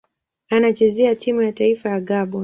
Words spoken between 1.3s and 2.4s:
ya taifa ya Gabon.